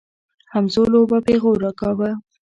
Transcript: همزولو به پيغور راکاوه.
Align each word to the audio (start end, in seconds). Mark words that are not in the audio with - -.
همزولو 0.53 1.01
به 1.09 1.19
پيغور 1.25 1.57
راکاوه. 1.65 2.09